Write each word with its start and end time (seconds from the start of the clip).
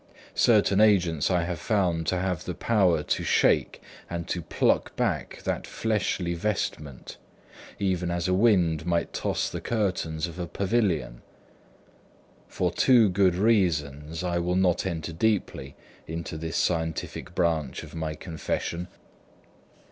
Certain 0.33 0.81
agents 0.81 1.29
I 1.29 1.53
found 1.53 2.07
to 2.07 2.17
have 2.17 2.45
the 2.45 2.55
power 2.55 3.03
to 3.03 3.23
shake 3.23 3.83
and 4.09 4.25
pluck 4.49 4.95
back 4.95 5.43
that 5.43 5.67
fleshly 5.67 6.33
vestment, 6.33 7.17
even 7.77 8.09
as 8.09 8.27
a 8.27 8.33
wind 8.33 8.87
might 8.87 9.13
toss 9.13 9.47
the 9.47 9.61
curtains 9.61 10.25
of 10.25 10.39
a 10.39 10.47
pavilion. 10.47 11.21
For 12.47 12.71
two 12.71 13.09
good 13.09 13.35
reasons, 13.35 14.23
I 14.23 14.39
will 14.39 14.55
not 14.55 14.87
enter 14.87 15.13
deeply 15.13 15.75
into 16.07 16.35
this 16.35 16.57
scientific 16.57 17.35
branch 17.35 17.83
of 17.83 17.93
my 17.93 18.15
confession. 18.15 18.87